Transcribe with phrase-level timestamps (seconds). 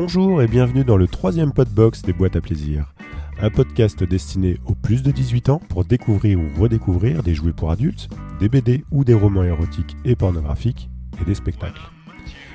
[0.00, 2.94] Bonjour et bienvenue dans le troisième podbox des boîtes à plaisir.
[3.40, 7.72] Un podcast destiné aux plus de 18 ans pour découvrir ou redécouvrir des jouets pour
[7.72, 8.08] adultes,
[8.38, 10.88] des BD ou des romans érotiques et pornographiques
[11.20, 11.82] et des spectacles.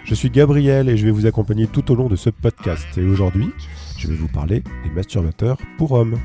[0.06, 2.88] Je suis Gabriel et je vais vous accompagner tout au long de ce podcast.
[2.98, 3.50] Et aujourd'hui,
[3.98, 6.18] je vais vous parler des masturbateurs pour hommes.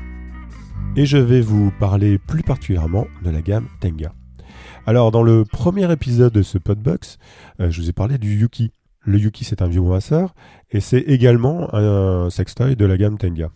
[0.95, 4.13] Et je vais vous parler plus particulièrement de la gamme Tenga.
[4.87, 7.17] Alors, dans le premier épisode de ce podbox,
[7.59, 8.71] euh, je vous ai parlé du Yuki.
[9.01, 10.35] Le Yuki, c'est un vibromasseur
[10.71, 13.49] et c'est également un sextoy de la gamme Tenga.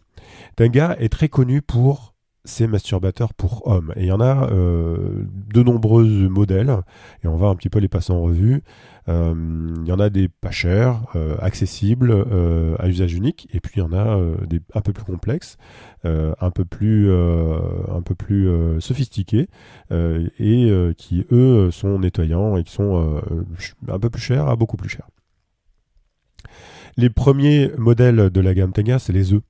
[0.55, 2.13] Tenga est très connu pour
[2.45, 3.93] ses masturbateurs pour hommes.
[3.95, 6.75] Et il y en a euh, de nombreux modèles,
[7.23, 8.63] et on va un petit peu les passer en revue.
[9.09, 9.33] Euh,
[9.81, 12.25] il y en a des pas chers, euh, accessibles,
[12.79, 15.57] à usage unique, et puis il y en a des un peu plus complexes,
[16.03, 18.49] un peu plus, un peu plus
[18.79, 19.47] sophistiqués,
[19.91, 23.21] et qui eux sont nettoyants et qui sont
[23.87, 25.07] un peu plus chers à beaucoup plus chers.
[26.97, 29.41] Les premiers modèles de la gamme Tenga, c'est les œufs.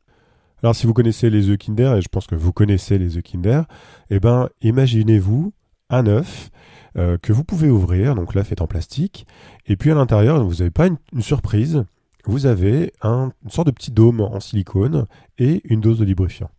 [0.61, 3.23] Alors si vous connaissez les œufs Kinder, et je pense que vous connaissez les œufs
[3.23, 3.63] Kinder,
[4.09, 5.53] eh ben imaginez-vous
[5.89, 6.51] un œuf
[6.97, 9.27] euh, que vous pouvez ouvrir, donc l'œuf est en plastique,
[9.65, 11.83] et puis à l'intérieur, vous n'avez pas une, surprise,
[12.25, 15.05] vous avez un, une sorte de petit dôme en silicone
[15.37, 16.49] et une dose de lubrifiant.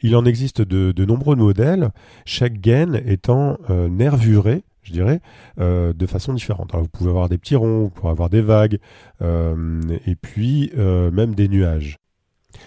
[0.00, 1.90] Il en existe de, nombreux modèles,
[2.26, 5.20] chaque gaine étant euh, nervurée je dirais,
[5.58, 6.70] euh, de façon différente.
[6.74, 8.78] Vous pouvez avoir des petits ronds, vous pouvez avoir des vagues,
[9.22, 11.98] euh, et puis euh, même des nuages.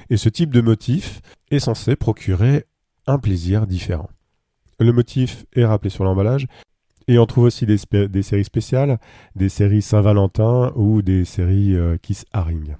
[0.09, 2.65] Et ce type de motif est censé procurer
[3.05, 4.09] un plaisir différent.
[4.79, 6.47] Le motif est rappelé sur l'emballage,
[7.07, 7.77] et on trouve aussi des,
[8.21, 8.99] séries spéciales,
[9.35, 12.75] des séries Saint-Valentin ou des séries Kiss Haring.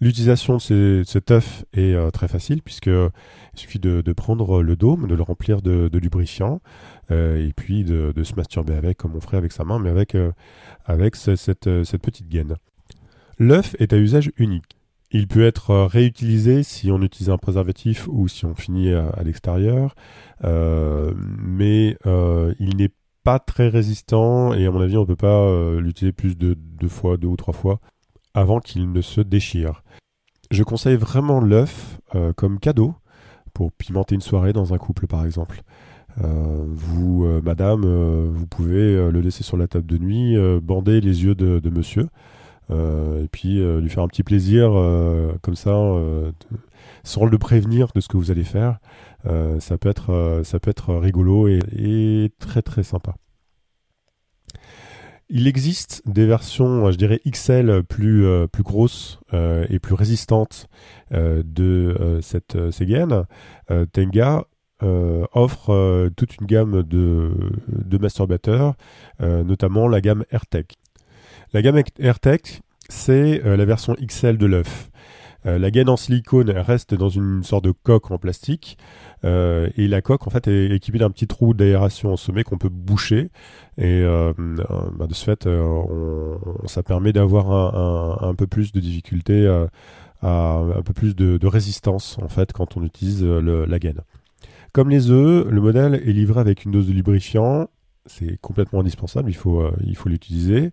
[0.00, 3.10] L'utilisation de cet œuf est euh, très facile puisque il
[3.54, 6.60] suffit de, prendre le dôme, de le remplir de, lubrifiant
[7.10, 10.32] euh, et puis de, se masturber avec comme on ferait avec sa main, mais euh,
[10.84, 12.56] avec cette, petite gaine.
[13.38, 14.76] L'œuf est à usage unique.
[15.10, 19.94] Il peut être réutilisé si on utilise un préservatif ou si on finit à, l'extérieur,
[20.44, 22.92] mais il n'est
[23.24, 26.88] pas très résistant et à mon avis on ne peut pas l'utiliser plus de deux
[26.88, 27.80] fois, deux ou trois fois
[28.34, 29.82] avant qu'il ne se déchire.
[30.50, 32.94] Je conseille vraiment l'œuf euh, comme cadeau
[33.52, 35.62] pour pimenter une soirée dans un couple par exemple.
[36.24, 37.82] Euh, vous, euh, madame,
[38.28, 42.08] vous pouvez le laisser sur la table de nuit, bander les yeux de, monsieur,
[42.70, 44.70] et puis lui faire un petit plaisir
[45.42, 45.76] comme ça,
[47.04, 48.78] sans le prévenir de ce que vous allez faire.
[49.58, 53.14] ça, peut être, ça peut être rigolo et très très sympa.
[55.30, 60.68] Il existe des versions, je dirais XL, plus, euh, plus grosses euh, et plus résistantes
[61.12, 63.24] euh, de cette gaines.
[63.92, 64.44] Tenga
[64.80, 67.32] offre toute une gamme de,
[67.68, 68.74] de masturbateurs,
[69.20, 70.76] notamment la gamme AirTech.
[71.52, 74.90] La gamme AirTech, c'est la version XL de l'œuf.
[75.44, 78.76] La gaine en silicone reste dans une sorte de coque en plastique
[79.24, 82.58] euh, et la coque en fait est équipée d'un petit trou d'aération au sommet qu'on
[82.58, 83.30] peut boucher
[83.76, 85.48] et euh, bah, de ce fait
[86.66, 87.50] ça permet d'avoir
[88.22, 89.46] un, peu plus de difficulté
[90.22, 94.00] un peu plus de, résistance en fait quand on utilise la gaine.
[94.72, 97.68] Comme les œufs, le modèle est livré avec une dose de lubrifiant,
[98.06, 100.72] c'est complètement indispensable, il faut il faut l'utiliser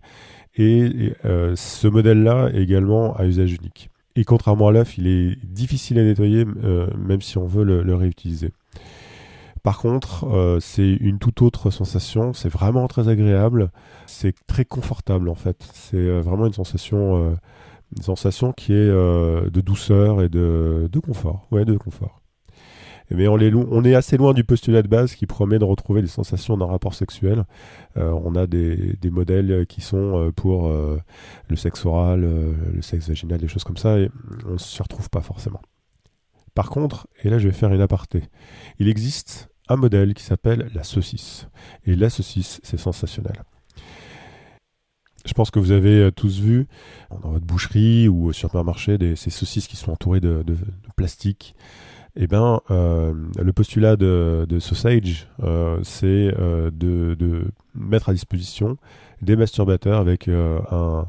[0.56, 3.90] et, ce modèle-là est également à usage unique.
[4.16, 7.94] Et contrairement à l'œuf, il est difficile à nettoyer, euh, même si on veut le,
[7.94, 8.50] réutiliser.
[9.62, 12.32] Par contre, euh, c'est une toute autre sensation.
[12.32, 13.70] C'est vraiment très agréable.
[14.06, 15.56] C'est très confortable en fait.
[15.74, 17.32] C'est euh, vraiment une sensation,
[18.52, 21.46] qui est de douceur et de confort.
[21.50, 22.22] Ouais, de confort
[23.10, 26.02] mais on est, on est assez loin du postulat de base qui promet de retrouver
[26.02, 27.44] les sensations d'un rapport sexuel.
[27.96, 31.00] Euh, on a des, modèles qui sont euh, pour euh,
[31.48, 34.10] le sexe oral, le sexe vaginal, des choses comme ça, et
[34.46, 35.62] on ne s'y retrouve pas forcément.
[36.54, 38.24] Par contre, et là je vais faire une aparté,
[38.78, 41.48] il existe un modèle qui s'appelle la saucisse.
[41.84, 43.44] Et la saucisse, c'est sensationnel.
[45.24, 46.68] Je pense que vous avez tous vu
[47.10, 50.44] dans votre boucherie ou sur le marché des, ces saucisses qui sont entourées de
[50.96, 51.56] plastique
[52.18, 58.78] eh ben, euh, le postulat de, Sausage, euh, c'est euh, de, mettre à disposition
[59.20, 61.06] des masturbateurs avec un,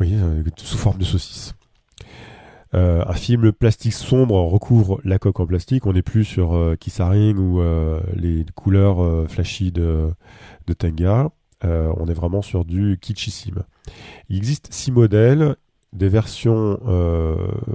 [0.00, 0.16] oui,
[0.56, 1.54] sous forme de saucisse.
[2.72, 5.86] un film plastique sombre recouvre la coque en plastique.
[5.86, 7.62] On n'est plus sur Kissaring ou
[8.14, 10.12] les couleurs flashy de,
[10.66, 11.30] de Tenga.
[11.62, 13.62] on est vraiment sur du kitschissime.
[14.28, 15.56] Il existe six modèles,
[15.92, 16.78] des versions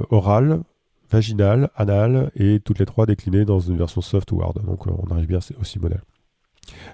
[0.10, 0.62] orales,
[1.14, 4.66] vaginale, anale et toutes les trois déclinées dans une version soft ou hard.
[4.66, 6.04] Donc euh, on arrive bien au six modèles.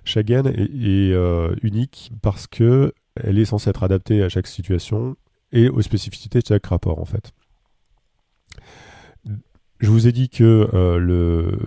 [0.03, 5.15] Chaque gaine est, euh, unique parce que elle est censée être adaptée à chaque situation
[5.51, 7.31] et aux spécificités de chaque rapport en fait.
[9.79, 10.69] Je vous ai dit que
[10.99, 11.57] le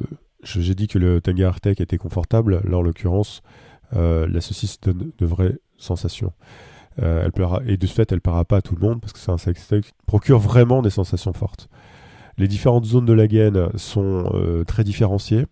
[0.42, 2.60] j'ai dit que le Tenga était confortable.
[2.64, 3.42] Là, en l'occurrence,
[3.92, 6.32] la saucisse donne de vraies sensations.
[6.98, 7.30] elle
[7.66, 9.30] et de ce fait, elle ne plaira pas à tout le monde parce que c'est
[9.30, 11.68] un sextoy qui procure vraiment des sensations fortes.
[12.38, 15.46] Les différentes zones de la gaine sont euh, très différenciées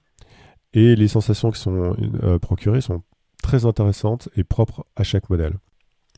[0.73, 3.03] et les sensations qui sont euh, procurées sont
[3.43, 5.55] très intéressantes et propres à chaque modèle.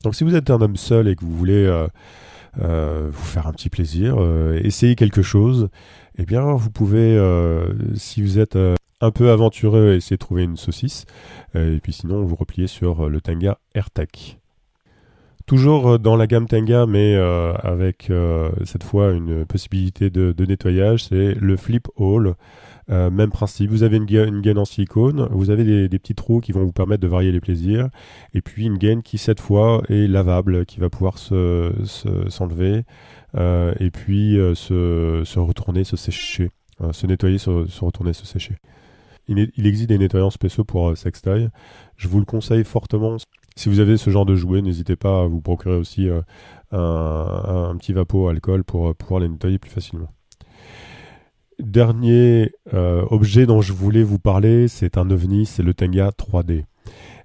[0.03, 1.65] Donc si vous êtes un homme seul et que vous voulez
[2.61, 4.17] euh, vous faire un petit plaisir,
[4.63, 5.69] essayer quelque chose,
[6.19, 7.17] eh bien vous pouvez,
[7.95, 8.59] si vous êtes
[9.01, 11.07] un peu aventureux, essayer de trouver une saucisse.
[11.55, 14.42] et puis sinon, vous repliez sur le Tenga AirTech.
[15.47, 20.35] Toujours euh, dans la gamme Tenga, mais euh, avec euh, cette fois une possibilité de,
[20.45, 22.35] nettoyage, c'est le Flip Hall.
[22.89, 26.65] même principe, vous avez une, gaine, en silicone, vous avez des, petits trous qui vont
[26.65, 27.89] vous permettre de varier les plaisirs,
[28.35, 32.85] et puis une gaine qui cette fois est lavable, qui va pouvoir s'enlever,
[33.35, 36.51] et puis se, retourner, se sécher,
[36.91, 38.57] se nettoyer, se, retourner, se sécher.
[39.29, 41.49] Il, il, existe des nettoyants spéciaux pour sextoy.
[41.97, 43.17] Je vous le conseille fortement.
[43.57, 46.23] Si vous avez ce genre de jouet, n'hésitez pas à vous procurer aussi euh,
[46.73, 50.09] un, petit vapeau alcool pour euh, pouvoir les nettoyer plus facilement.
[51.59, 56.65] Dernier euh, objet dont je voulais vous parler, c'est un ovni, c'est le Tenga 3D.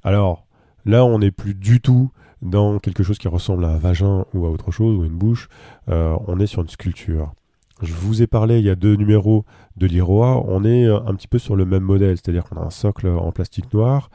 [0.03, 0.45] Alors
[0.85, 4.45] là, on n'est plus du tout dans quelque chose qui ressemble à un vagin ou
[4.45, 5.47] à autre chose, ou une bouche.
[5.87, 7.33] on est sur une sculpture.
[7.81, 9.43] Je vous ai parlé il y a deux numéros
[9.75, 10.43] de l'Iroa.
[10.45, 13.31] On est un petit peu sur le même modèle, c'est-à-dire qu'on a un socle en
[13.31, 14.09] plastique noir,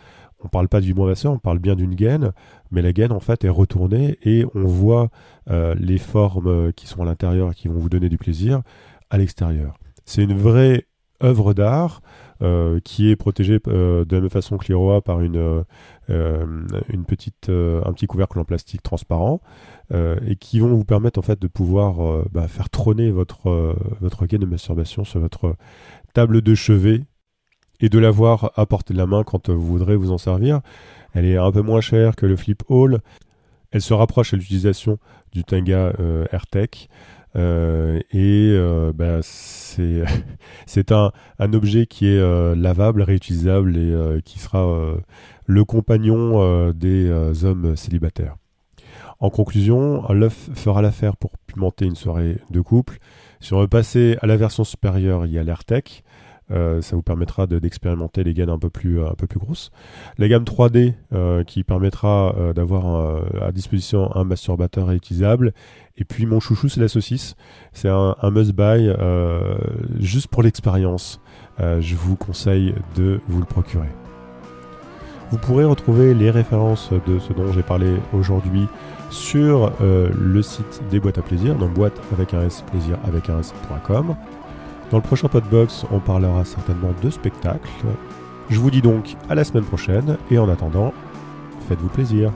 [0.44, 2.33] on parle pas du mondaseur, on parle bien d'une gaine,
[2.71, 5.11] mais la gaine en fait est retournée et on voit
[5.50, 8.62] euh, les formes qui sont à l'intérieur et qui vont vous donner du plaisir
[9.11, 9.79] à l'extérieur.
[10.05, 10.87] C'est une vraie
[11.23, 12.03] œuvre d'art
[12.43, 15.65] euh, qui est protégée euh, de la même façon que l'Iroa par un
[16.09, 19.41] petit couvercle en plastique transparent
[20.27, 24.47] et qui vont vous permettre en fait de pouvoir bah, faire trôner votre gaine de
[24.47, 25.55] masturbation sur votre
[26.15, 27.03] table de chevet
[27.82, 30.61] et de l'avoir à portée de la main quand vous voudrez vous en servir.
[31.14, 33.00] Elle est un peu moins chère que le Flip Hall.
[33.73, 34.99] Elle se rapproche à l'utilisation
[35.32, 36.88] du Tenga euh, AirTech.
[37.34, 41.11] Euh, et euh, bah, c'est un,
[41.52, 44.94] objet qui est lavable, réutilisable et qui sera
[45.46, 48.37] le compagnon des hommes célibataires.
[49.19, 52.99] En conclusion, l'œuf fera l'affaire pour pimenter une soirée de couple.
[53.40, 56.02] Si on veut passer à la version supérieure, il y a l'AirTech.
[56.53, 59.71] Euh, ça vous permettra d'expérimenter les gaines un peu plus un peu plus grosses.
[60.19, 65.53] La gamme 3D euh, qui permettra euh, d'avoir à disposition un masturbateur réutilisable.
[65.97, 67.37] Et puis mon chouchou c'est la saucisse.
[67.73, 68.93] C'est un, un must-buy
[69.99, 71.21] juste pour l'expérience.
[71.59, 73.89] je vous conseille de vous le procurer.
[75.31, 78.67] Vous pourrez retrouver les références de ce dont j'ai parlé aujourd'hui
[79.11, 83.41] sur le site des boîtes à plaisir, donc boîte avec un s plaisir avec un
[83.41, 84.15] s.com.
[84.93, 87.71] Dans le prochain Podbox, on parlera certainement de spectacles.
[88.50, 90.93] Je vous dis donc à la semaine prochaine et en attendant,
[91.67, 92.31] faites-vous plaisir.